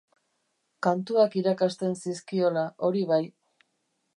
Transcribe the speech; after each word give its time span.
Kantuak 0.87 1.37
irakasten 1.41 1.93
zizkiola, 2.05 2.65
hori 2.89 3.05
bai. 3.13 3.23